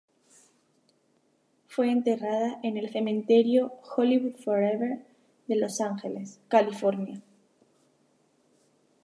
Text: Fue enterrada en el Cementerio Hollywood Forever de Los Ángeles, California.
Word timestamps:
Fue 1.67 1.91
enterrada 1.91 2.59
en 2.63 2.75
el 2.75 2.89
Cementerio 2.91 3.71
Hollywood 3.95 4.35
Forever 4.37 5.05
de 5.47 5.55
Los 5.57 5.79
Ángeles, 5.79 6.39
California. 6.47 7.21